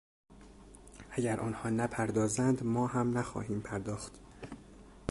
[1.11, 4.19] اگر آنها نپردازند ما هم نخواهیم پرداخت.